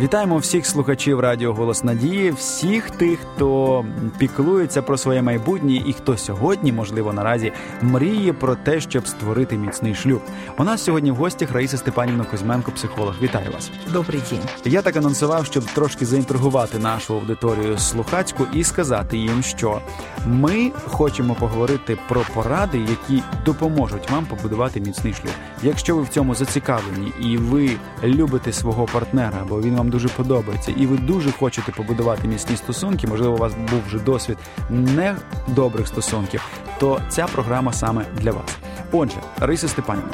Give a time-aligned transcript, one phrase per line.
[0.00, 3.84] Вітаємо всіх слухачів Радіо Голос Надії, всіх тих, хто
[4.18, 9.94] піклується про своє майбутнє і хто сьогодні, можливо, наразі мріє про те, щоб створити міцний
[9.94, 10.20] шлюб.
[10.58, 13.14] У нас сьогодні в гостях Раїса Степанівна Кузьменко, психолог.
[13.22, 13.70] Вітаю вас.
[13.92, 14.40] Добрий день.
[14.64, 19.80] Я так анонсував, щоб трошки заінтригувати нашу аудиторію слухацьку і сказати їм, що
[20.26, 25.32] ми хочемо поговорити про поради, які допоможуть вам побудувати міцний шлюб.
[25.62, 27.70] Якщо ви в цьому зацікавлені і ви
[28.04, 33.06] любите свого партнера, бо він вам дуже подобається, і ви дуже хочете побудувати міцні стосунки,
[33.06, 34.38] можливо, у вас був вже досвід
[34.70, 36.42] недобрих стосунків,
[36.80, 38.56] то ця програма саме для вас.
[38.92, 40.12] Отже, Риса Степанівна.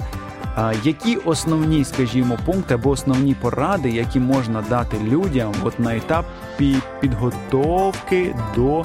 [0.85, 8.37] Які основні, скажімо, пункти або основні поради, які можна дати людям от на етапі підготовки
[8.57, 8.85] до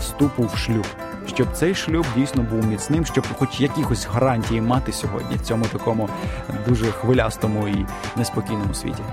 [0.00, 0.86] вступу в шлюб,
[1.27, 6.09] щоб цей шлюб дійсно був міцним, щоб хоч якихось гарантії мати сьогодні в цьому такому
[6.67, 9.03] дуже хвилястому і неспокійному світі?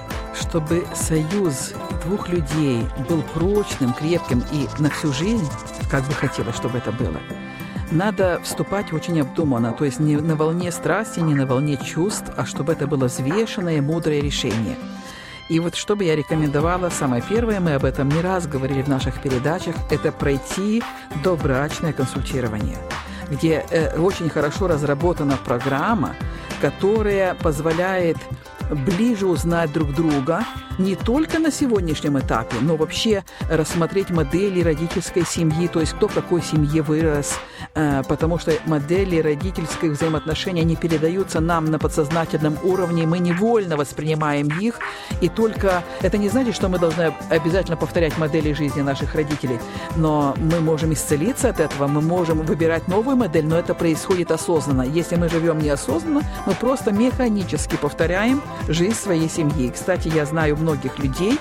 [0.40, 5.48] Чтобы союз двух людей был прочным, крепким и на всю жизнь,
[5.90, 7.20] как бы хотелось, чтобы это было,
[7.90, 12.44] надо вступать очень обдуманно, то есть не на волне страсти, не на волне чувств, а
[12.44, 14.76] чтобы это было взвешенное, мудрое решение.
[15.51, 18.87] и вот что бы я рекомендовала, самое первое, мы об этом не раз говорили в
[18.87, 20.81] наших передачах, это пройти
[21.25, 22.77] добрачное консультирование,
[23.29, 26.15] где э, очень хорошо разработана программа,
[26.61, 28.15] которая позволяет
[28.69, 30.45] ближе узнать друг друга
[30.81, 36.13] не только на сегодняшнем этапе, но вообще рассмотреть модели родительской семьи, то есть кто в
[36.13, 37.39] какой семье вырос,
[37.75, 44.47] э, потому что модели родительских взаимоотношений, они передаются нам на подсознательном уровне, мы невольно воспринимаем
[44.59, 44.79] их,
[45.21, 49.59] и только это не значит, что мы должны обязательно повторять модели жизни наших родителей,
[49.95, 54.81] но мы можем исцелиться от этого, мы можем выбирать новую модель, но это происходит осознанно.
[54.81, 59.69] Если мы живем неосознанно, мы просто механически повторяем жизнь своей семьи.
[59.69, 61.37] Кстати, я знаю многих людей,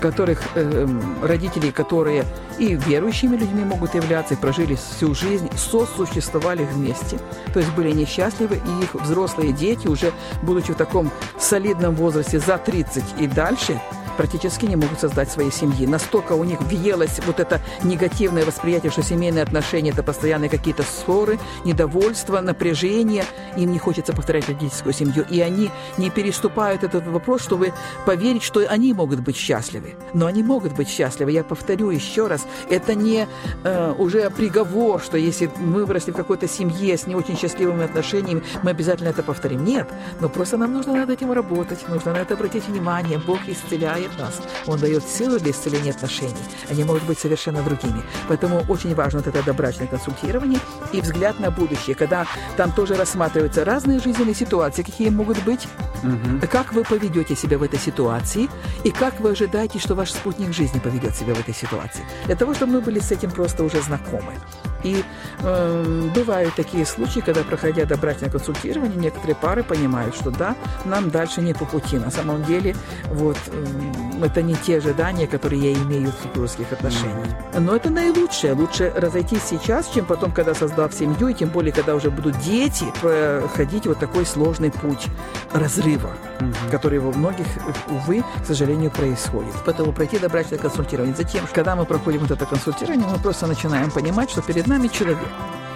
[0.00, 0.88] которых э,
[1.22, 2.24] родителей, которые
[2.58, 7.18] и верующими людьми могут являться, и прожили всю жизнь, сосуществовали вместе.
[7.52, 12.58] То есть были несчастливы, и их взрослые дети, уже будучи в таком солидном возрасте за
[12.58, 13.80] 30 и дальше,
[14.16, 15.86] практически не могут создать своей семьи.
[15.86, 21.38] Настолько у них въелось вот это негативное восприятие, что семейные отношения– это постоянные какие-то ссоры,
[21.64, 23.24] недовольство, напряжение.
[23.56, 25.24] Им не хочется повторять родительскую семью.
[25.30, 27.72] И они не переступают этот вопрос, чтобы
[28.06, 29.94] поверить, что они могут быть счастливы.
[30.14, 31.32] Но они могут быть счастливы.
[31.32, 33.26] Я повторю еще раз, это не
[33.64, 38.42] э, уже приговор, что если мы выросли в какой-то семье с не очень счастливыми отношениями,
[38.62, 39.64] мы обязательно это повторим.
[39.64, 39.88] Нет,
[40.20, 43.18] но просто нам нужно над этим работать, нужно на это обратить внимание.
[43.18, 44.40] Бог исцеляет исцеляет нас.
[44.66, 46.34] Он дает силу для исцеления отношений.
[46.70, 48.02] Они могут быть совершенно другими.
[48.28, 50.60] Поэтому очень важно вот это добрачное консультирование
[50.92, 52.26] и взгляд на будущее, когда
[52.56, 55.66] там тоже рассматриваются разные жизненные ситуации, какие могут быть,
[56.02, 56.46] угу.
[56.50, 58.48] как вы поведете себя в этой ситуации
[58.84, 62.04] и как вы ожидаете, что ваш спутник жизни поведет себя в этой ситуации.
[62.26, 64.34] Для того, чтобы мы были с этим просто уже знакомы.
[64.82, 65.04] И
[65.40, 71.40] э, бывают такие случаи, когда, проходя добрательное консультирование, некоторые пары понимают, что да, нам дальше
[71.40, 71.98] не по пути.
[71.98, 72.74] На самом деле,
[73.10, 77.28] вот э, это не те ожидания, которые я имею в супружеских отношениях.
[77.58, 78.54] Но это наилучшее.
[78.54, 82.84] Лучше разойтись сейчас, чем потом, когда создав семью, и тем более, когда уже будут дети,
[83.00, 85.06] проходить вот такой сложный путь
[85.52, 86.10] разрыва,
[86.40, 86.52] угу.
[86.70, 87.46] который у многих,
[87.88, 89.54] увы, к сожалению, происходит.
[89.64, 91.14] Поэтому пройти добрачное консультирование.
[91.14, 95.18] Затем, когда мы проходим вот это консультирование, мы просто начинаем понимать, что перед нами человек.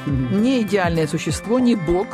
[0.07, 2.07] Не идеальное существо, не Бог,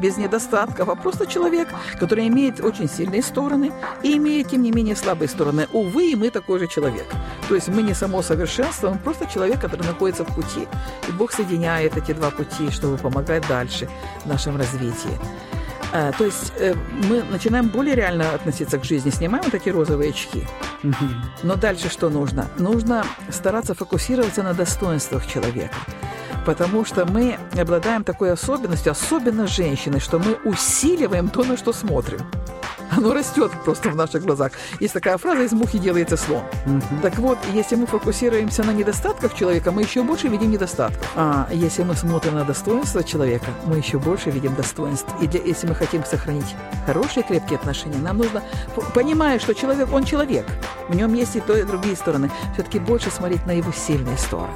[0.00, 1.68] без недостатков, а просто человек,
[1.98, 5.68] который имеет очень сильные стороны и имеет, тем не менее, слабые стороны.
[5.72, 7.06] Увы, и мы такой же человек.
[7.48, 10.66] То есть мы не само совершенство, мы просто человек, который находится в пути.
[11.08, 13.88] И Бог соединяет эти два пути, чтобы помогать дальше
[14.24, 15.18] в нашем развитии.
[15.92, 16.74] А, то есть э,
[17.08, 20.46] мы начинаем более реально относиться к жизни, снимаем вот эти розовые очки.
[21.42, 22.46] Но дальше что нужно?
[22.58, 25.74] Нужно стараться фокусироваться на достоинствах человека
[26.44, 32.20] потому что мы обладаем такой особенностью, особенно женщины, что мы усиливаем то, на что смотрим.
[32.90, 34.52] Оно растет просто в наших глазах.
[34.80, 36.42] Есть такая фраза «из мухи делается слон».
[36.66, 37.02] Угу.
[37.02, 41.08] Так вот, если мы фокусируемся на недостатках человека, мы еще больше видим недостатков.
[41.14, 45.08] А если мы смотрим на достоинства человека, мы еще больше видим достоинств.
[45.20, 48.42] И для, если мы хотим сохранить хорошие крепкие отношения, нам нужно,
[48.92, 50.46] понимая, что человек, он человек,
[50.88, 54.52] в нем есть и то, и другие стороны, все-таки больше смотреть на его сильные стороны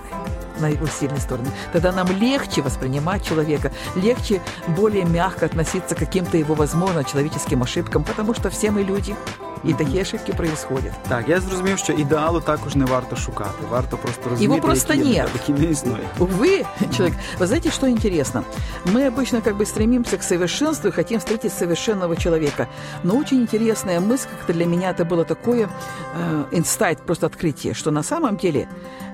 [0.58, 1.50] на его сильные стороны.
[1.72, 8.04] Тогда нам легче воспринимать человека, легче более мягко относиться к каким-то его, возможно, человеческим ошибкам,
[8.04, 9.14] потому что все мы люди.
[9.63, 10.93] И такие ошибки происходят.
[11.09, 13.65] Так, я зрозумів, що ідеалу також не варто шукати.
[13.69, 15.29] Варто просто розуміти, Его просто які, нет.
[15.33, 16.03] які не існує.
[16.19, 16.65] Увы,
[16.97, 17.17] человек.
[17.39, 18.43] Вы знаете, что интересно?
[18.85, 22.67] Мы обычно как бы стремимся к совершенству и хотим встретить совершенного человека.
[23.03, 25.67] Но очень интересная мысль, как-то для меня это было такое
[26.15, 28.67] э, инсайт, просто открытие, что на самом деле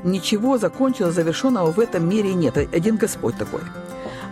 [0.03, 2.57] ничего законченного, завершенного в этом мире нет.
[2.57, 3.61] Один Господь такой.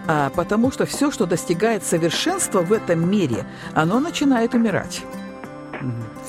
[0.08, 5.02] А, потому что все, что достигает совершенства в этом мире, оно начинает умирать.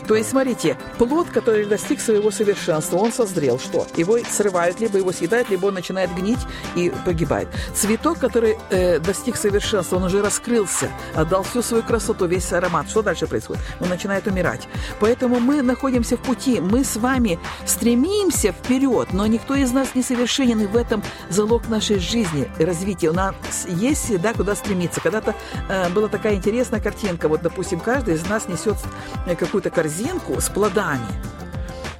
[0.07, 3.85] То есть, смотрите, плод, который достиг своего совершенства, он созрел, что?
[3.95, 6.39] Его срывают, либо его съедают, либо он начинает гнить
[6.75, 7.47] и погибает.
[7.73, 12.89] Цветок, который э, достиг совершенства, он уже раскрылся, отдал всю свою красоту, весь аромат.
[12.89, 13.61] Что дальше происходит?
[13.79, 14.67] Он начинает умирать.
[14.99, 20.03] Поэтому мы находимся в пути, мы с вами стремимся вперед, но никто из нас не
[20.03, 23.09] совершенен, и в этом залог нашей жизни развития.
[23.09, 23.35] У нас
[23.67, 25.01] есть всегда куда стремиться.
[25.01, 25.35] Когда-то
[25.69, 28.77] э, была такая интересная картинка, вот, допустим, каждый из нас несет
[29.25, 31.07] э, какую-то корзинку с плодами.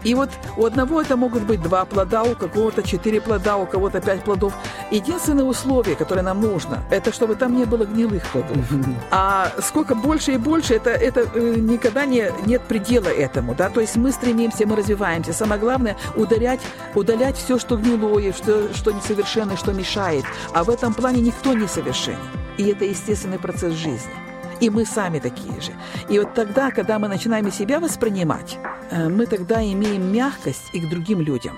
[0.03, 3.99] И вот у одного это могут быть два плода, у какого-то четыре плода, у кого-то
[3.99, 4.53] пять плодов.
[4.91, 8.65] Единственное условие, которое нам нужно, это чтобы там не было гнилых плодов.
[9.11, 13.55] А сколько больше и больше, это, это э, никогда не, нет предела этому.
[13.55, 13.69] Да?
[13.69, 15.33] То есть мы стремимся, мы развиваемся.
[15.33, 16.61] Самое главное– ударять,
[16.95, 20.23] удалять все, что гнилое, что, что несовершенное, что мешает.
[20.53, 22.19] А в этом плане никто не совершенен.
[22.57, 24.28] И это естественный процесс жизни.
[24.59, 25.71] И мы сами такие же.
[26.09, 28.57] И вот тогда, когда мы начинаем и себя воспринимать,
[28.91, 31.57] э, мы тогда имеем мягкость и к другим людям.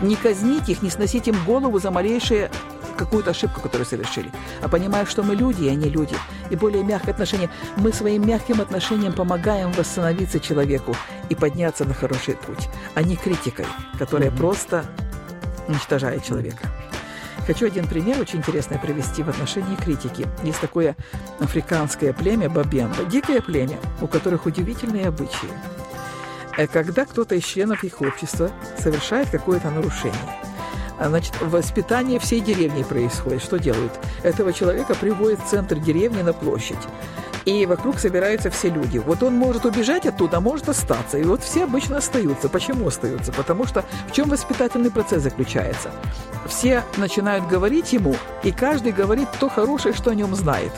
[0.00, 2.50] Не казнить их, не сносить им голову за малейшее
[2.96, 4.30] какую-то ошибку, которую совершили,
[4.60, 6.16] а понимая, что мы люди, и они люди.
[6.50, 7.48] И более мягкое отношение.
[7.76, 10.96] Мы своим мягким отношением помогаем восстановиться человеку
[11.28, 13.66] и подняться на хороший путь, а не критикой,
[13.98, 14.84] которая просто
[15.68, 16.68] уничтожает человека.
[17.48, 20.26] Хочу один пример очень интересный привести в отношении критики.
[20.42, 20.94] Есть такое
[21.40, 25.48] африканское племя Бабемба, дикое племя, у которых удивительные обычаи.
[26.58, 30.20] Э, Когда кто-то из членов их общества совершает какое-то нарушение,
[30.98, 33.42] а, значит, воспитание всей деревни происходит.
[33.42, 33.98] Что делают?
[34.22, 36.76] Этого человека приводят в центр деревни на площадь.
[37.48, 38.98] И вокруг собираются все люди.
[38.98, 41.16] Вот он может убежать оттуда, а может остаться.
[41.16, 42.50] И вот все обычно остаются.
[42.50, 43.32] Почему остаются?
[43.32, 45.90] Потому что в чем воспитательный процесс заключается?
[46.46, 50.72] Все начинают говорить ему, и каждый говорит то хорошее, что о нем знает.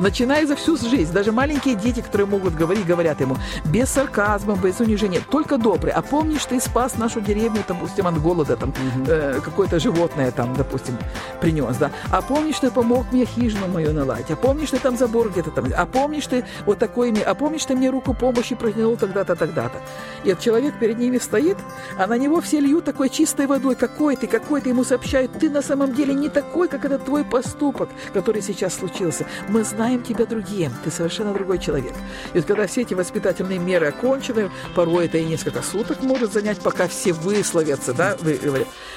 [0.00, 3.36] Начиная за всю жизнь, даже маленькие дети, которые могут говорить, говорят ему.
[3.66, 5.92] Без сарказма, без унижения, только добрый.
[5.92, 8.72] А помнишь, ты спас нашу деревню, допустим, от голода, там,
[9.06, 10.96] э, какое-то животное там, допустим,
[11.40, 11.90] принес, да.
[12.10, 15.66] А помнишь, ты помог мне хижину мою наладить, а помнишь, ты там забор где-то там,
[15.76, 19.78] а помнишь, ты вот такой, мне- а помнишь, ты мне руку помощи протянул тогда-то, тогда-то.
[20.24, 21.58] И вот человек перед ними стоит,
[21.98, 25.50] а на него все льют такой чистой водой, какой ты, какой ты, ему сообщают, ты
[25.50, 29.26] на самом деле не такой, как этот твой поступок, который сейчас случился.
[29.48, 31.94] Мы знаем тебя другим, ты совершенно другой человек.
[32.32, 36.60] И вот когда все эти воспитательные меры окончены, порой это и несколько суток может занять,
[36.60, 38.16] пока все высловятся, да,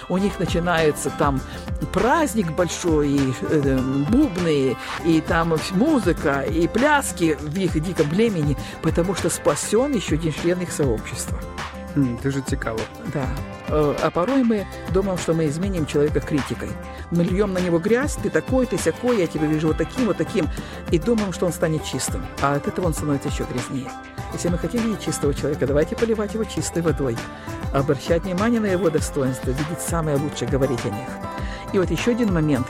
[0.10, 1.42] у них начинается там
[1.92, 3.80] праздник большой, и э,
[4.10, 4.75] бубны,
[5.06, 10.62] и там музыка, и пляски в их диком племени, потому что спасен еще один член
[10.62, 11.39] их сообщества.
[11.95, 12.80] Хм, Дуже цікаво.
[13.13, 13.25] Да.
[13.72, 16.69] Э, А порой мы думаем, что мы изменим человека критикой.
[17.12, 20.18] Мы льем на него грязь, ты такой, ты сякой, я тебя вижу вот таким, вот
[20.18, 20.48] таким,
[20.92, 22.22] и думаем, что он станет чистым.
[22.42, 23.90] А от этого он становится еще грязнее.
[24.34, 27.16] Если мы хотим видеть чистого человека, давайте поливать его чистой водой,
[27.74, 31.10] обращать внимание на его достоинства, видеть самое лучшее, говорить о них.
[31.74, 32.68] И вот еще один момент.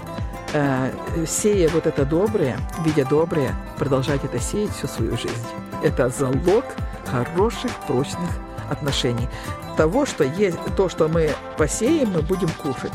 [0.53, 0.91] Э,
[1.27, 5.47] Сея вот это доброе, видя доброе, продолжать это сеять всю свою жизнь.
[5.83, 6.65] Это залог
[7.11, 8.29] хороших, прочных
[8.70, 9.28] отношений.
[9.76, 12.92] Того, что есть, то, что мы посеем, мы будем кушать.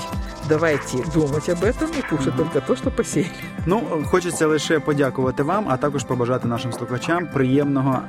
[0.50, 3.32] Давайте думать об этом и кушать только то, что посеяли.
[3.66, 8.00] Ну, хочеться лише подякувати вам, а також побажати нашим слухачам приємного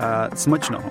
[0.00, 0.84] е, смачного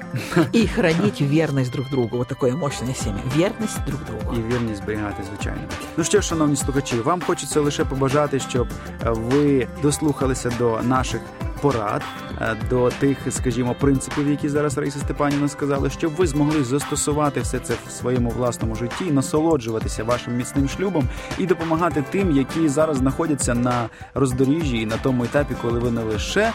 [0.56, 2.18] И хранить верность друг другу.
[2.18, 3.20] Вот такое мощное семя.
[3.36, 4.38] Верность друг другу.
[4.38, 5.62] і вірність зберігати, звичайно.
[5.98, 8.68] Ну що ж, шановні слухачі, вам хочеться лише побажати, щоб
[9.06, 11.22] е, ви дослухалися до наших
[11.67, 12.03] порад,
[12.41, 17.59] е, до тих, скажімо, принципів, які зараз Раїса Степанівна сказала, щоб ви змогли застосувати все
[17.59, 21.09] це в своєму власному житті, насолоджуватися вашим міцним шлюбом
[21.39, 26.03] і допомагати тим, які зараз знаходяться на роздоріжжі і на тому етапі, коли ви не
[26.03, 26.53] лише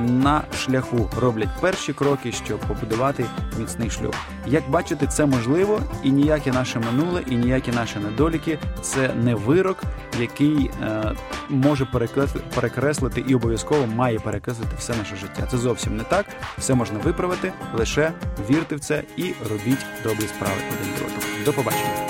[0.00, 3.24] на шляху роблять перші кроки, щоб побудувати
[3.58, 4.14] міцний шлюб.
[4.46, 9.82] Як бачите, це можливо, і ніяке наше минуле, і ніякі наші недоліки це не вирок,
[10.20, 11.12] який е,
[11.48, 11.86] може
[12.54, 15.48] перекреслити, і обов'язково має перекреслити все наше життя.
[15.50, 16.26] Це зовсім не так.
[16.58, 18.12] Все можна виправити, лише
[18.50, 21.44] вірте в це і робіть добрі справи один до.
[21.44, 22.03] До побачення.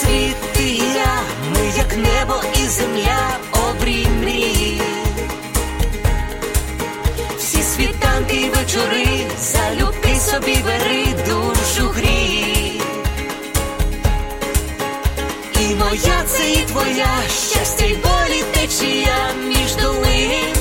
[0.00, 4.80] Світ, ти і я, ми як небо і земля, обрій мрії.
[7.38, 12.80] Всі світанки й вечори, залюбки собі бери душу грій.
[15.60, 17.18] І моя це і твоя,
[17.50, 20.54] щастя й болі течія між долин.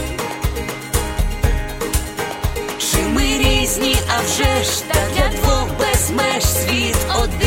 [2.79, 7.46] Чи ми різні, а вже ж та для двох без меж світ один.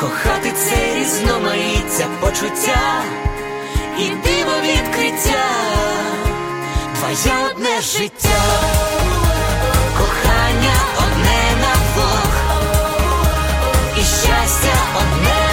[0.00, 3.02] кохати це різноманіття почуття
[3.98, 5.44] і диво відкриття,
[6.94, 8.40] твоє одне життя,
[9.98, 12.32] кохання одне на Бог,
[13.96, 15.47] і щастя одне.